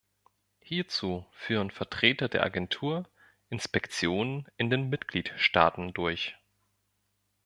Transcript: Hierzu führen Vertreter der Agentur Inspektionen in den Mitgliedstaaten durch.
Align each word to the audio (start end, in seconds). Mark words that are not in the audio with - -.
Hierzu 0.61 1.25
führen 1.31 1.69
Vertreter 1.69 2.27
der 2.27 2.41
Agentur 2.41 3.07
Inspektionen 3.51 4.47
in 4.57 4.71
den 4.71 4.89
Mitgliedstaaten 4.89 5.93
durch. 5.93 6.35